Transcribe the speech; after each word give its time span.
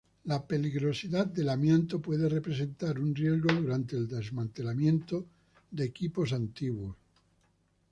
La 0.23 0.41
peligrosidad 0.47 1.27
del 1.27 1.49
amianto 1.49 2.01
puede 2.01 2.27
representar 2.27 2.97
un 2.99 3.13
riesgo 3.13 3.53
durante 3.53 3.95
el 3.95 4.07
desmantelamiento 4.07 5.27
de 5.69 5.83
equipos 5.85 6.33
antiguos. 6.33 6.95